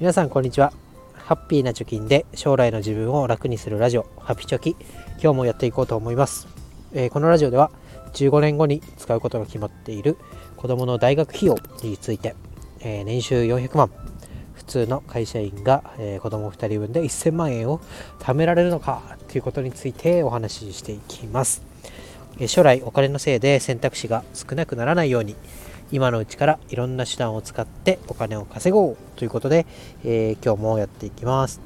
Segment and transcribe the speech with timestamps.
[0.00, 0.72] 皆さんこんにちは。
[1.14, 4.76] ハッピーな貯金で将来の自分を楽にするラジオハピチョキ。
[5.20, 6.46] 今日もやっていこうと思います、
[6.92, 7.72] えー、このラジオでは
[8.14, 10.16] 15年後に使うことが決まっている
[10.56, 12.36] 子供の大学費用について、
[12.78, 13.90] えー、年収400万。
[14.54, 17.80] 普通の会社員が、えー、子供2人分で1000万円を
[18.20, 21.62] 貯められるのかということについてお話ししていきます、
[22.38, 25.34] え将来お金のせいで選択肢が少なくならないように
[25.90, 29.66] 今のうちからいろんな手段を使ってお金を稼ごうということで、
[30.04, 31.60] えー、今日もやっていきます。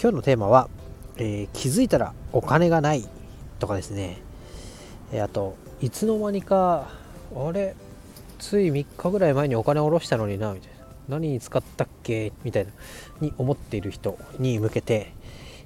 [0.00, 0.68] 今日のテーマは、
[1.16, 3.06] えー、気づいたらお金がない
[3.58, 4.18] とかですね、
[5.12, 6.88] えあといつの間にか
[7.34, 7.74] あれ
[8.38, 10.82] つい3日ぐらい前にお金を下ろしたのになみたいな。
[11.08, 12.32] 何に使ったっけ？
[12.44, 12.70] みたいな。
[13.20, 15.12] に思っている人に向けて、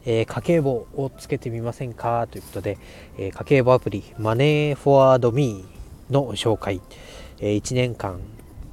[0.04, 2.26] えー、家計簿をつけてみませんか？
[2.30, 2.78] ということで、
[3.18, 5.75] えー、家計簿アプリマネーフォワードミー
[6.10, 6.80] の紹介、
[7.40, 8.20] え1年間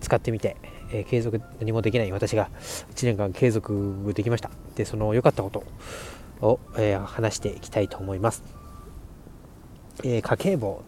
[0.02, 0.58] 使ってみて、
[0.92, 2.50] え継続何もできない私が
[2.95, 4.50] 1年間継続できました。
[4.75, 5.64] でその良かったこと
[6.45, 8.44] を、え話していきたいと思います、
[10.03, 10.84] え家計簿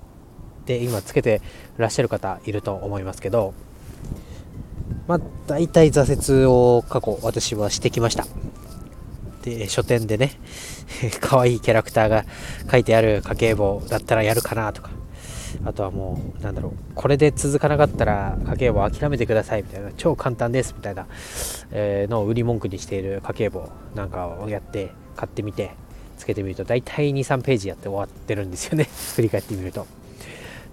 [0.65, 1.41] で今つけて
[1.77, 3.53] らっしゃる方いると思いますけど
[5.07, 8.25] まあ大体挫折を過去私はしてきました。
[9.43, 10.31] で書店でね
[11.21, 12.25] 可愛いキャラクターが
[12.69, 14.89] 書いてある家計簿だったらやるかなとか
[15.65, 21.07] あとはもうなんだろうこれで続かなかったら家計簿諦めてくださいみたいな超簡単ですみたいな、
[21.71, 25.71] え、のを売り文句にしている家計簿なんかをやって買ってみて
[26.17, 28.85] つけてみると大体23ページやって終わってるんですよね。
[29.15, 29.85] 振り返ってみると。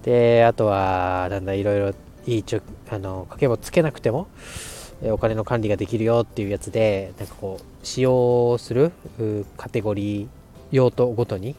[0.05, 1.91] であとはなんだいろいろ
[2.27, 4.29] いいちょあの家計簿つけなくても
[5.05, 8.92] お金の管理ができるよっていうやつでなんかこう使用する
[9.57, 10.29] カテゴリー
[10.70, 11.57] 用途ごとに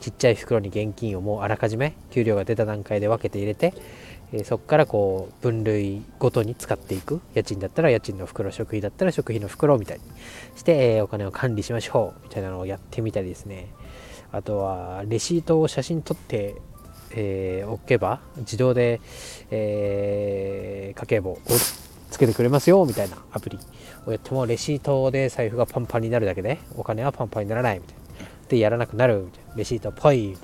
[0.00, 3.74] ちっちゃい袋に現金をもうあらかじめ給料が出た段階で分けて入れて、
[4.32, 10.04] えー、そこからこう分類ごとに使っていく家賃だったら家賃の袋食費だったら食費の袋みたいに
[10.56, 13.68] して、えー、お金を管理しましょうみたいなのをやってみたりですね。
[14.32, 16.56] あとはレシートを写真撮って
[17.16, 19.00] えー、置けば自動で、
[19.50, 21.38] えー、家計簿を
[22.10, 23.58] つけてくれますよみたいなアプリ
[24.06, 28.03] をやってもレシートで財布がパンパンになるだけでお金はパンパンにならないみたいな。
[28.54, 30.36] でやらなくなるみたいなレシートぽい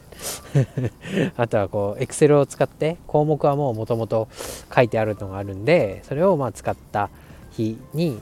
[1.36, 4.28] あとはこうエクセルを使って項目はもうもともと
[4.74, 7.08] 書いてあるのがあるんでそれをまあ使った
[7.50, 8.20] 日に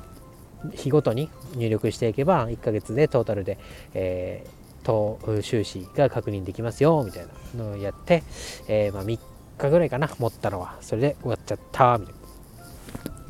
[0.75, 3.59] 日ごとに入力していけば1ヶ月でトータルで、
[3.95, 8.23] えー、と収支が確認できますよみたいなのをやって、
[8.69, 9.19] えー、まあ、3
[9.59, 12.19] 日ぐらいかな持ったのはそれで終わっちゃったみたいな。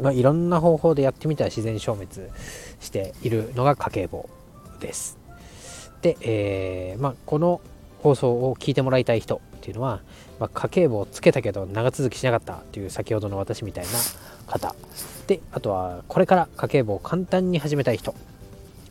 [0.00, 2.30] まあ、いろんな方法でやってみたら自然消滅
[2.78, 4.28] しているのが家計簿
[4.78, 5.18] です。
[6.02, 7.60] で、えー、まあ、この
[8.02, 10.00] 放送を聞いてもらいたい人っていうのは、
[10.38, 13.90] まあ、家計簿をつけたけど長続きしなかったっていう先ほどの私みたいな
[14.46, 14.74] 方。
[15.26, 18.14] であとはこれから家計簿を簡単に始めたい人。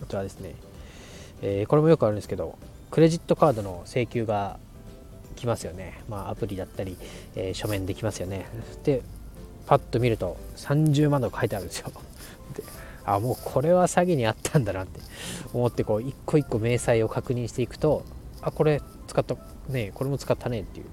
[0.03, 0.53] あとはですね、
[1.41, 2.57] えー、これもよくあるんですけど
[2.91, 4.59] クレジットカードの請求が
[5.35, 6.97] 来ますよね、まあ、アプリだったり、
[7.35, 8.45] えー、書面できますよね。
[8.83, 9.01] で
[9.65, 11.91] パッと見ると30万とか書いてあるんですよ。
[13.07, 14.99] あもうこれは詐欺にあったんだなって
[15.53, 18.03] 思ってこう一個一個明細を確認していくと
[18.41, 19.35] あこれ使った
[19.69, 20.85] ねこれも使ったねっていう。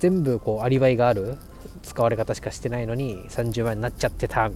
[0.00, 1.36] 全部こうアリバイがある
[1.82, 4.50] 使われ方しかしてないのに30万になっちゃってた。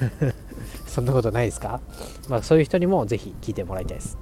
[0.86, 1.80] そんなことないですか？
[2.28, 4.18] まあそういう人にもぜひ聞いてもらいたいです。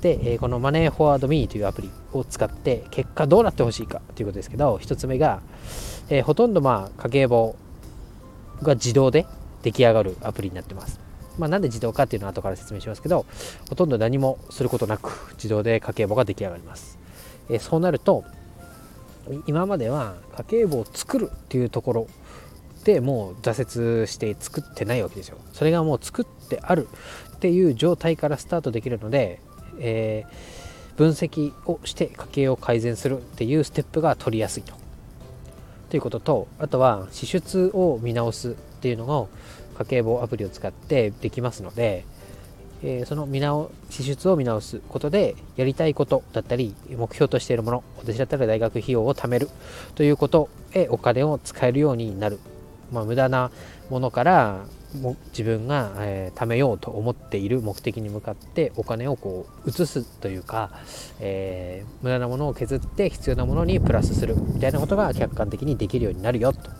[0.00, 5.40] で、えこのマネーフォワードミーというアプリを使って結果どうなってほしいかということですけど1つ目が、
[6.10, 7.54] え、ほとんどまあ家計簿
[8.62, 9.24] が自動で
[9.62, 11.03] 出来上がるアプリになってます。
[11.38, 13.26] まあ、なんで自動かっていうのは後から説明しますけど
[13.68, 16.98] ほとんど何もすることなく自動で家計簿が出来上がります、
[17.48, 18.24] えそうなると
[19.46, 22.06] 今までは家計簿を作るっていうところ
[22.84, 25.38] でもう挫折して作ってないわけですよ。
[25.52, 26.86] それがもう作ってある
[27.36, 29.40] っていう状態からスタートできるので、
[29.78, 34.74] えー、分析をして家計を改善するっていうステップが取りやすいと。
[35.88, 39.28] ということとあとは支出を見直すっていうのを
[39.74, 42.04] 家計簿アプリを使ってできますので、
[42.82, 49.48] えー、その見直支出を見直すことでやりたいことだったり目標としているもの私だったら大学費用を貯める
[49.94, 52.38] ということへお金を使えるようになる、
[52.92, 53.50] まあ、無駄な
[53.90, 60.70] ものからも自分が、えー、貯めようと思っている目的に向かってお金をこう移すというか、
[61.20, 66.70] えー、無駄なものを削って必要なものにプラスするみたいなことが客観的にできるようになるよと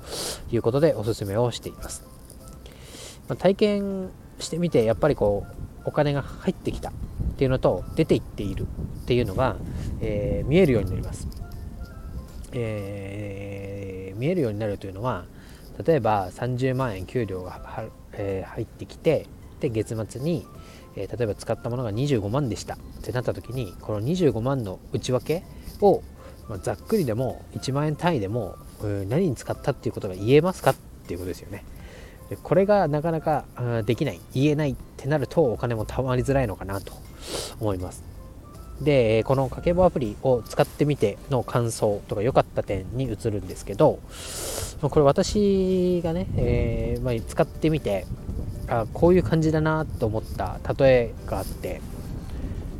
[0.52, 2.13] いうことでおすすめをしています。
[3.28, 6.92] まあ、体験してみてやっぱりこうお金が入ってきたっ
[7.36, 8.66] ていうのと出ていっているっ
[9.06, 9.56] ていうのが、
[10.00, 11.28] えー、見えるようになります、
[12.52, 15.24] えー、見えるようになるというのは
[15.84, 19.26] 例えば30万円給料がは、えー、入ってきて
[19.60, 20.46] で月末に、
[20.96, 25.42] えー、例えば使ったものが25万でしたってなった時にこの25万の内訳
[25.80, 26.02] を、
[26.48, 30.74] まあ、ざっくりでも1万円単位でも、え何に使ったっていうことが言えますかっ
[31.06, 31.64] ていうことですよね。
[32.30, 33.44] でこれがなかなか
[33.84, 36.92] できない言えないってなるとお金もたまりづらいのかなと
[37.60, 38.14] 思います。
[38.80, 44.00] でこの家計簿アプリを使ってみての感想とか良かった点に移るんですけど
[44.80, 48.04] これ私がね、えー、まあ、使ってみて
[48.68, 51.80] あこういう感じだなと思った例えがあって、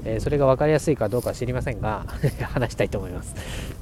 [0.05, 2.05] えー、それが分かりやすいかどうかは知りませんが
[2.53, 3.35] 話したいと思います、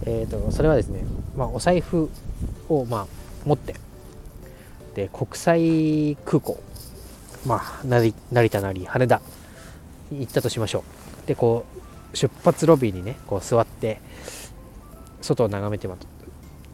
[0.05, 1.05] えーと、それはですね、
[1.35, 2.11] まあ、お財布
[2.69, 3.07] を、まあ、
[3.47, 3.75] 持って
[4.95, 6.63] で国際空港。
[7.47, 8.13] まあ成
[8.51, 9.21] 田なり羽田。
[10.13, 10.85] に行ったとしましょ
[11.25, 11.27] う。
[11.27, 11.65] でこ
[12.13, 14.01] う出発ロビーにねこう座って
[15.21, 15.97] 外を眺めてま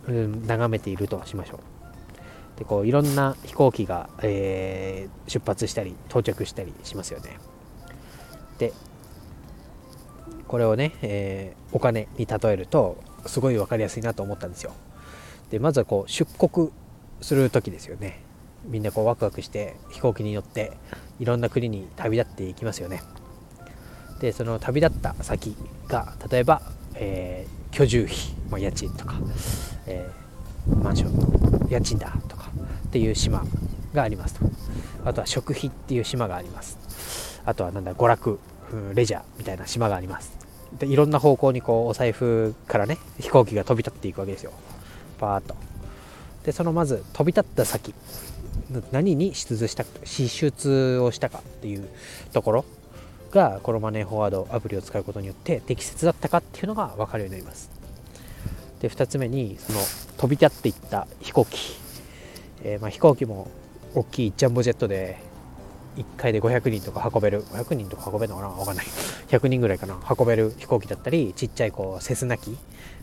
[0.09, 2.59] うん、眺めているとしましょう。
[2.59, 7.39] でこういろんな飛行機が、えー、出発したり到着したりしますよね。
[8.59, 8.73] で
[10.49, 14.73] これをね、えー、お金に例えるとすごい分かりやすいなと思ったんですよ。
[15.51, 16.71] でまずはこう出国
[17.21, 18.21] する時ですよね。
[18.65, 20.73] みんなこうワクワクして飛行機に乗って
[21.21, 23.03] いろんな国に旅立っていきますよね。
[24.21, 25.57] でその旅立った先
[25.87, 26.61] が例えば、
[26.95, 28.17] えー、居住費、
[28.51, 29.15] まあ、家賃とか、
[29.87, 32.51] えー、マンションの家賃だとか
[32.89, 33.45] っていう島
[33.95, 34.47] がありますと。
[35.05, 37.41] あとは食費っていう島があります。
[37.45, 38.41] あとはなんだ娯楽
[38.95, 40.37] レジャーみたいな島があります。
[40.79, 44.53] でいろんな方向にこうお財布からね飛行機が飛び立っていくわけですよ。
[45.19, 45.68] パーッと。
[46.49, 47.93] でそのまず飛び立った先
[48.91, 51.87] 何に出出した支出をしたかっていう
[52.33, 52.65] ところ
[53.31, 57.71] がこのマネーフォワードアプリを使うことによって適切だったかっていうのが分かるようになります。
[58.81, 59.79] で2つ目にその
[60.17, 61.77] 飛び立っていった飛行機、
[62.63, 63.51] えー、まあ飛行機も
[63.95, 65.19] 大きいジャンボジェットで
[65.99, 67.45] 1回で500人とか運べる。
[67.45, 68.49] 500人とか運べるのかな？
[68.55, 68.87] 分かんない。
[69.29, 69.99] 100人ぐらいかな。
[70.19, 72.57] 運べる飛行機だったりちっちゃいこうセスナ機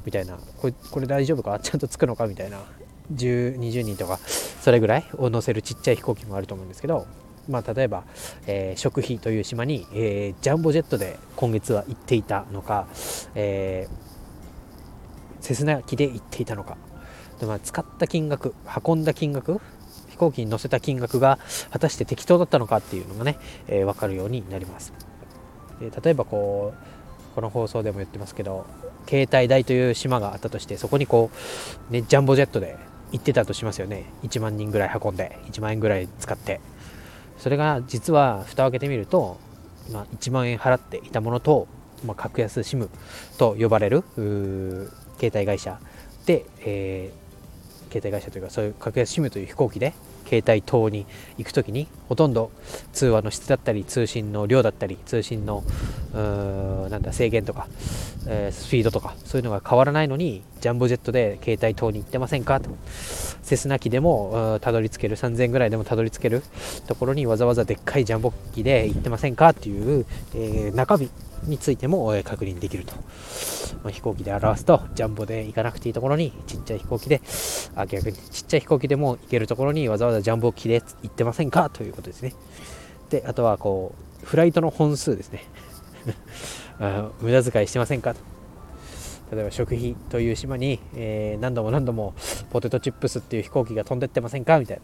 [0.03, 0.35] みたいな。
[0.57, 1.59] これこれ大丈夫か？
[1.59, 2.25] ちゃんとつくのか？
[2.25, 2.63] みたいな。
[3.13, 7.07] 10、20人とかそれぐらいを乗せるちっちゃい飛行機もあると思うんですけど、
[7.49, 8.03] まあ、例えば、
[8.47, 12.87] えー、食費という島に、えー、ジャンボジェットで今月は行っていたのか、
[13.35, 16.77] えー、セスナ機で行っていたのか。
[17.39, 18.55] で、まあ、使った金額
[18.85, 19.59] 運んだ金額
[20.09, 21.39] 飛行機に乗せた金額が
[21.71, 23.37] 果たして適当だったのかっていうのがね、
[23.67, 24.93] えー、分かるようになります。
[25.79, 28.65] で例えばこうこの放送でも言ってますけど
[29.07, 31.29] 携帯台という島があったとしてそこにこ
[31.89, 32.77] う、ね、ジャンボジェットで
[33.15, 34.03] 行ってたとしますよね。
[34.23, 36.59] 1万人ぐらい運んで1万円ぐらい使って。
[37.37, 39.37] それが実は蓋を開けてみると、
[39.91, 41.67] まあ、1万円払っていたものと、
[42.05, 42.89] まあ、格安 SIM
[43.37, 44.03] と呼ばれる
[45.17, 45.79] 携帯会社。
[46.25, 49.93] で、えー、携帯会社というかそういう格安 SIM という飛行機で
[50.25, 51.05] 携帯等に
[51.37, 52.51] 行く時にほとんど
[52.91, 55.63] 通話の質だったり通信の量だったり通信の
[56.15, 57.67] なんだ制限とか、
[58.27, 62.69] えー、スピードとかそういうのが変わらないのにジャンボジェットで携帯等に行ってませんかと。
[63.45, 66.41] セスナ機でもたどり着ける3000ぐらいでもたどり着ける
[66.87, 71.11] ところにわざわざでっかいジャンボ機で行ってませんかっていう、えー、中身
[71.43, 72.95] についても確認できると、
[73.83, 77.21] まあ、飛行機で表すとジャンボで行かなくていいところにちっちゃい飛行機で
[77.75, 82.33] あ逆にちっちゃい飛行機でも行けるところにわざわざジャンボ機で行ってませんかということですね。
[83.11, 85.43] であとはこうフライトの本数ですね。
[87.21, 88.13] 無駄遣いしてませんか？
[88.13, 88.19] と
[89.35, 92.13] 例えば食費という島に、えー、何度も何度も
[92.51, 94.59] ポテトチップスっていう飛行機が飛んでってませんか？
[94.59, 94.83] みたいな。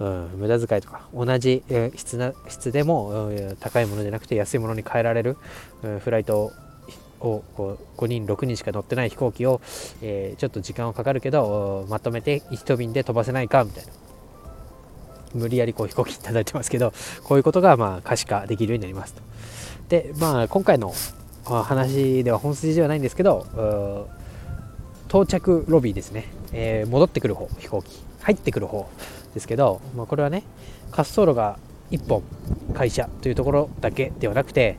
[0.00, 1.08] うん、無駄遣いとか。
[1.14, 5.36] 同じ、えー、質な質でも、うん、高いものじゃなくて安いものに変えられる、
[5.84, 6.52] うん、フライト
[7.20, 9.60] をこう5人6人しか乗ってない飛行機を、
[10.02, 13.64] えー、ちょっと時間はかかるけどまとめて一便で飛ばせないか？
[13.64, 13.92] みたいな。
[15.32, 16.92] 無理やりこう飛行機いただいてますけど
[17.24, 19.22] こういうことがまあ可視化できるようになりますと。
[19.88, 20.92] でまあ今回の
[21.44, 24.08] 話では本筋ではないんですけど
[25.08, 28.04] 到着ロビーですね、えー、戻ってくる方飛行機。
[28.24, 28.88] 入ってくる方
[29.34, 30.44] ですけど、まあ、これはね
[30.90, 31.58] 滑走路が
[31.90, 32.22] 1本
[32.72, 34.78] 会社というところだけではなくて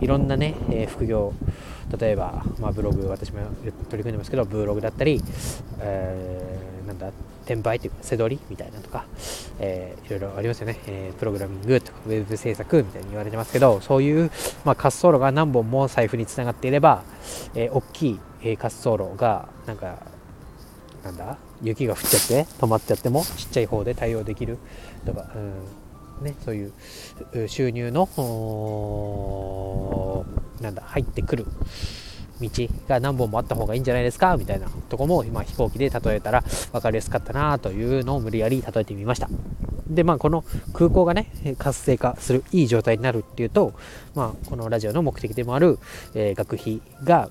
[0.00, 1.34] いろんなね、えー、副業
[1.98, 5.22] 例えば、まあ、ブログ私も取り組んでますけどブログだったり、
[5.80, 7.10] えー、なんだ
[7.46, 9.06] 転売というか背取りみたいなとか、
[9.60, 14.30] えー、いろいろありますよね、えー、プログラミングとかウェブ制作みたいに言われてますけどそういう、
[14.64, 17.04] まあ、滑走路が何本も財布につながっていれば、
[17.54, 19.98] えー、大きい、え滑走路がなんか
[21.04, 21.38] なんだ？
[21.62, 24.58] 雪が降っちゃって止まっちゃってもちっちゃい方で対応できる
[25.06, 26.72] とか、うんね、そういう
[27.48, 28.06] 収入の
[30.60, 31.46] なんだ入ってくる
[32.40, 32.50] 道
[32.88, 39.28] が何本もあった方がいいんじゃないですかみたいなとこも今飛行機で例えたら分かりやすかったなというのを無理やり例えてみました。
[39.88, 43.72] でまあこの空港がね活性化するいい状態になるっていうと、
[44.14, 45.78] まあ、このラジオの目的でもある、
[46.14, 47.30] えー、学費が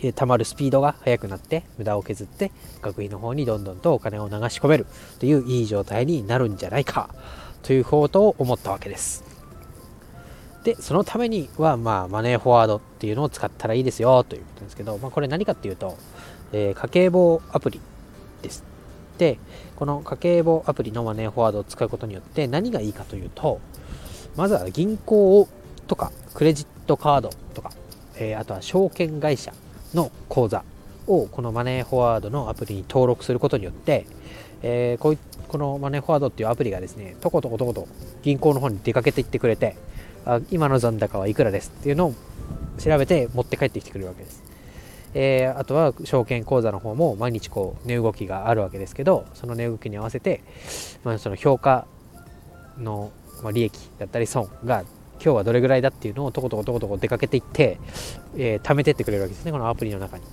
[0.00, 2.50] え貯まるスピードが速くなって無駄を削って
[2.82, 4.86] 学費の方にどんどんとお金を流し込める
[5.18, 7.08] といういい状態になるんじゃないか
[7.62, 9.33] ということを思ったわけです
[10.64, 15.98] でそのためには、まあ、マネーフォワードっていうのを使ったらいいですよということなんですけど、まあ、これ何かっていうと、
[16.52, 17.80] えー、家計簿アプリ
[18.42, 18.64] です。
[19.18, 19.38] で
[19.76, 23.60] この家計簿アプリのマネーフォワードを使うことによって何がいいかというと
[24.36, 25.48] まずは銀行
[25.86, 27.70] とかクレジットカードとか、
[28.16, 29.52] えー、あとは証券会社
[29.92, 30.64] の口座
[31.06, 34.06] をこのマネーフォワードのアプリに登録することによって、
[34.62, 37.86] えー、こういこのマネーフォワードっていうアプリがですねとことことこと
[38.22, 39.76] 銀行の方に出かけていってくれて
[40.26, 42.14] あ今の残高はいくらですっていうのを
[42.78, 44.42] 調べて持って帰ってきてくれるわけです、
[45.14, 50.42] えー、あとは証券口座の方も毎日こう値動きがあるわけですけどその値動きに合わせて、
[51.04, 51.86] まあ、その評価
[52.78, 53.12] の、
[53.42, 54.84] まあ、利益だったり損が
[55.22, 57.78] 今日はどれぐらいだっていうのをとことことことこ出かけていって、
[58.36, 60.24] えー、貯めてってくれるわけですねこのアプリの中に。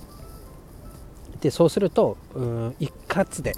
[1.40, 3.54] でそうするとうん一括で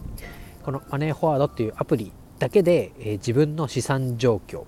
[0.62, 4.64] このマネーフォワードっていうアプリだけで、えー、自分の資産状況、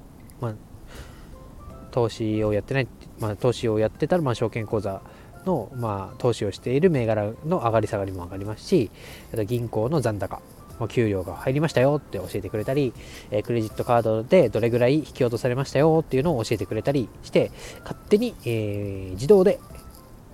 [1.96, 2.88] 投資をやってない、
[3.20, 5.00] まあ、投資をやってたら、まあ、証券口座
[5.46, 8.90] の、まあ、投資をしている銘柄の上がり下がりも上がりますし
[9.32, 10.42] あと銀行の残高
[10.78, 12.92] ま給料が入りましたよって教えてくれたり、
[13.30, 17.50] えクレジットカードでどれぐらい引き落とされましたよっていうのを教えてくれたりして
[17.80, 19.58] 勝手に、えー、自動で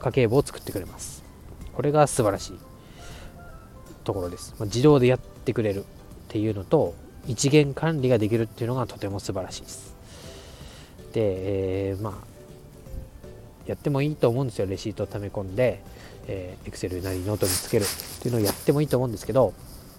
[0.01, 1.23] 家計簿を作ってくれます。
[1.73, 2.59] これが素晴らしい
[4.03, 5.85] ところです、ま自動でやってくれるっ
[6.27, 6.97] ていうのと
[7.29, 9.92] 一元管理ができるっていうのがとても素晴らしいです、
[11.21, 12.33] えー、まあ
[13.67, 15.83] やってもいいと思うんですよレシートを溜め込んで、
[16.27, 19.53] えー、Excel なりノートにつけるっていうのをやってもいいと思うんですけど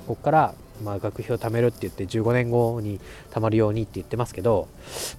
[0.08, 0.54] ここから
[0.84, 3.00] まあ学費を貯めるって言って15年後に
[3.32, 4.68] 貯まるようにって言ってますけど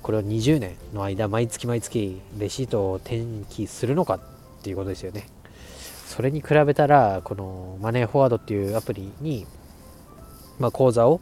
[0.03, 4.21] これを20年の間毎月毎月レシートを転記するのかっ
[4.63, 5.27] ていうことですよね。
[6.07, 9.47] それに比べたらこのマネーフォワードっていうアプリに
[10.59, 11.21] まあ、口座を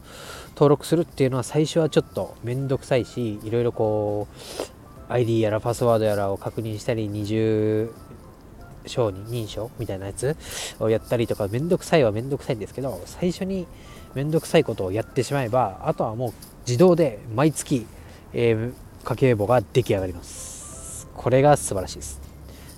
[0.54, 4.28] 登録するっていうのは最初はちょっと面倒くさいしいろいろこ
[5.08, 7.92] う ID やらパスワードやらを確認したり二重
[8.86, 10.36] 承認認証みたいなやつ
[10.80, 13.66] をやったりとかめんどくさいはめんどくさいんですけど最初に
[14.14, 16.32] めんどくさいことをやってしまえばあとはもう
[16.66, 17.86] 自動で毎月、
[18.32, 18.72] えー、
[19.04, 21.08] 家計簿が出来上がります。
[21.14, 22.20] これが素晴らしいです。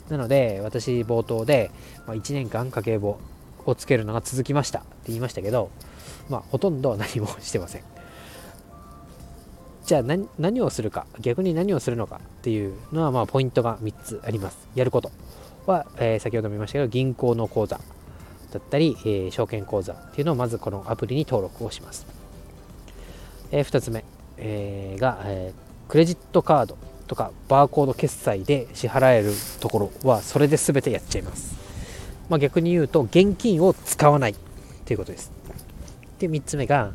[0.08, 1.70] なので私冒頭で、
[2.06, 3.18] まあ、1年間家計簿
[3.64, 5.70] をつけるのが続きましたって言いましたけど
[6.28, 7.82] まあほとんど何もしてません。
[9.84, 10.02] じゃあ
[10.38, 14.68] 何をするか逆に何をするのかっていうのはまあポイントが3つあります。
[14.74, 15.10] やること
[15.66, 17.80] は、えー、先ほども言いましたけど銀行の口座
[18.52, 22.06] だったり、えー、証券口座っていうのをまずこのアプリに登録をします、
[23.50, 24.04] えー、2つ目、
[24.38, 25.52] えー、が、え
[25.88, 31.54] クレジットカードとかバーコード決済で支払えるところはそれで全てやっちゃいます、
[32.28, 34.34] まあ、逆に言うと現金を使わない
[34.86, 35.43] ということです。
[36.18, 36.92] で3つ目が、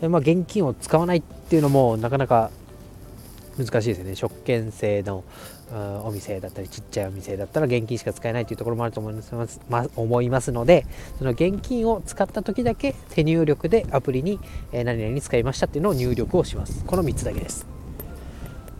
[0.00, 2.50] まあ、現金を使わないっていうのもなかなか
[3.58, 4.14] 難しいですよね。
[4.14, 5.24] 食券制の
[6.04, 10.86] お店だったりちっちゃいお店だったら現金しか使えないというところもあると思います,、ま、思いますので
[11.18, 14.38] その現金を使った時だけ手入力でアプリに、
[14.72, 16.84] 何々に使いましたっていうのを入力をします。
[16.84, 17.71] この3つだけです。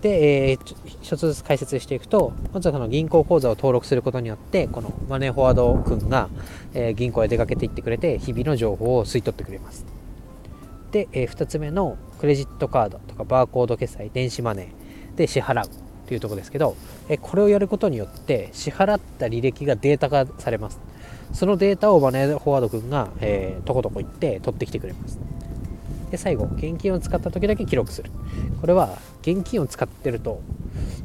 [0.03, 6.29] で、えー、一つずつ解説していくとまずはその銀行口座を登録することによってこのマネーフォワード君が、
[6.75, 9.87] えー、銀行へ出かけていってくれて日々の情報を吸い取ってくれます。
[10.91, 15.71] で、えー、2つ目のクレジットカードとかバーコード決済電子マネーで支払う
[16.07, 16.77] というところですけど、
[17.09, 20.81] えこれをやることによって支払った履歴がデータ化されます。
[21.33, 25.19] そのデータをマネーフォワード君が、えー、とことこ行って取ってきてくれます。
[26.13, 28.11] で最後現金を使った時だけ記録する。
[28.61, 30.43] これは現金を使ってると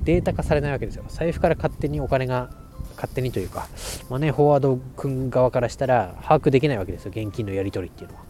[0.03, 1.05] データ化されないわけですよ。
[1.07, 2.51] 財布から勝手にお金が
[2.97, 3.69] 勝手にというか
[4.09, 7.11] マネーフォワード君側からしたら把握できないわけですよ。
[7.15, 8.23] 現金のやり取りっていうのは。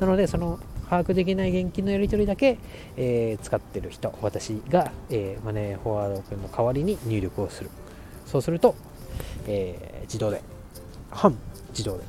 [0.00, 2.56] なのでその把握できない現金のやり取りだけ、
[2.96, 7.68] えー、使ってる人私が、えー、マネーフォワード君の代わりに入力をする。
[8.24, 8.74] そうすると、
[9.46, 10.40] えー、自動で
[11.10, 11.36] 半
[11.68, 12.04] 自動で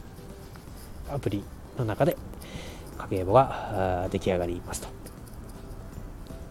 [1.11, 1.43] アプリ
[1.77, 2.15] の中で
[2.97, 4.87] 家計簿が出来上がりますと。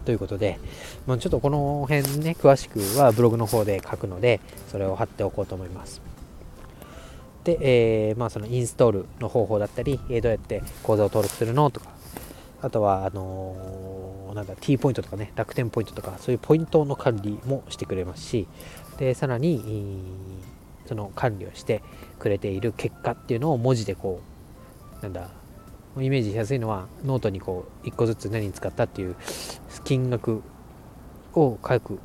[0.05, 0.59] ということで、
[1.07, 4.39] まあ、ちょっとこの辺ね詳しくはブログの方で書くので
[4.71, 6.01] それを貼っておこうと思います。
[7.43, 7.57] で、
[8.09, 11.95] えー、まあ、そのインストールの方法だったり、えどうやって口座を登録するのとか
[12.65, 18.47] あとは、あのー、なんだ、T ポイントとかね、楽天ポイントとか、そういうポイントの管理もしてくれますし、
[18.97, 20.01] で、さらに、
[20.87, 21.83] その管理をして
[22.17, 24.19] くれている結果っていうのを文字でこ
[24.99, 25.29] う、なんだ、
[25.97, 29.15] イメージしやすいのはノートにこう1個ずつ何に使ったっていう
[29.83, 30.41] 金額
[31.33, 31.99] を書く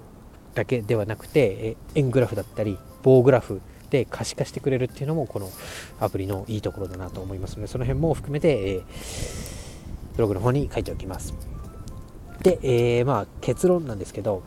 [0.54, 5.50] だけではなくて円グラフだったり棒グラフで可視化してくれるっていうのもこの
[5.98, 8.82] アプリのいいところだなと思いますのでその辺も含めて、え
[10.14, 11.34] ブログの方に書いておきます。
[12.42, 14.42] で、えー、まあ結論なんですけど、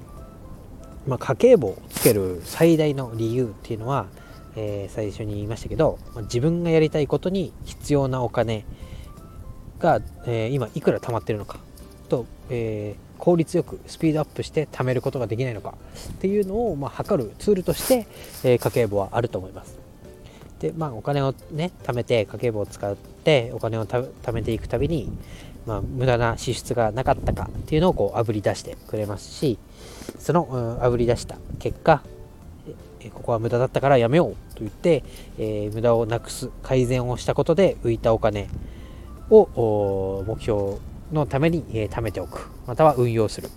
[1.08, 4.08] まあ、家計簿をつける最大の理由っていうのは、
[4.56, 8.66] えー、最初に言いましたけど、まあ、自分がやりたいことに必要なお金
[9.84, 11.60] が、えー、今いくら貯まってるのか
[12.08, 15.76] と、えー、効率よくスピードアップして貯めることができないのか
[16.14, 18.08] っていうのを、まあ、測るツールとして、
[18.44, 19.78] えー、家計簿はあると思います。
[20.60, 25.12] でまあお金をね貯めて家計簿を使ってお金を貯めていくたびに、
[25.66, 29.60] まあ、無駄な支出がなかったかっていうのをこうあぶり出してくれますし
[30.20, 32.02] そのあぶり出した結果
[33.14, 35.04] ここは無駄だったからやめようと言って、
[35.38, 38.48] えー、無駄をなくす改善をしたことで浮いたお金
[39.34, 40.78] を目標
[41.12, 42.50] のために、えー、貯めておく。
[42.68, 43.50] または運用する。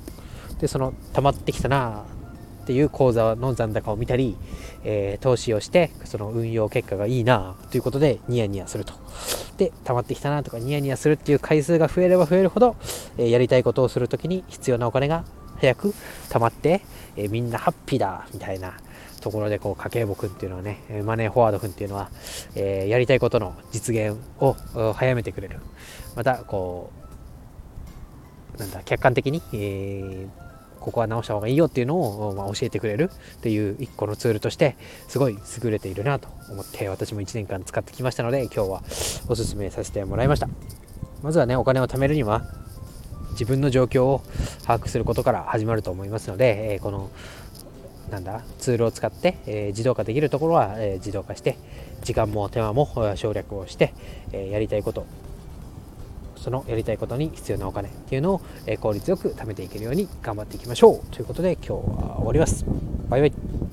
[0.61, 2.05] でその溜まってきたな
[2.63, 4.37] っていう口座の残高を見たり、
[4.85, 8.95] えー、投資をしてその運用結果がいいなということでニヤニヤすると。
[9.59, 12.77] で溜まってきたなとかニヤニヤするっていう回数が増えれば増えるほど、
[13.19, 15.25] えー、やりたいことをするときに必要なお金が
[15.61, 15.95] 早く
[16.29, 16.83] 溜まって、
[17.17, 18.77] え、みんなハッピーだみたいな
[19.21, 22.11] ところでこう家計簿くんっていうのはねマネーフォワードくんっていうのは、
[22.55, 24.57] えー、やりたいことの実現を
[24.95, 25.61] 早めてくれる。
[26.15, 30.29] またこうなんだ客観的に、えー、
[30.81, 31.97] ここは直した方がいいよっていうの
[32.29, 34.77] を、まあ、教えてくれるっていう一個のツールとして
[35.09, 38.83] すごい優れているなと思って私も1年間使ってきましたので今日は
[39.29, 40.49] おすすめさせてもらいました。
[41.23, 42.45] まずはねお金を貯めるには
[43.33, 44.23] 自分の状況を
[44.63, 47.11] 把握することから始まると思いますので、えー、この
[48.11, 48.43] なんだ？
[48.59, 51.57] ツールを使って、えー、自動化できるところは、えー、自動化して
[52.03, 53.93] 時間も手間も省略をして、
[54.33, 55.07] えやりたいこと
[56.37, 61.07] そのやりたいことに必要なお金っていうのを、え効率よく貯めていけるように頑張っていきましょう。
[61.11, 61.79] ということで今日は
[62.19, 62.65] 終わります。
[63.09, 63.66] バイバイ。